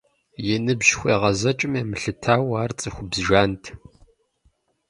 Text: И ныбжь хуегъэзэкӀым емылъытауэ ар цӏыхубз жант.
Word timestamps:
И 0.53 0.57
ныбжь 0.65 0.91
хуегъэзэкӀым 0.97 1.73
емылъытауэ 1.81 2.55
ар 2.63 2.71
цӏыхубз 2.79 3.17
жант. 3.27 3.63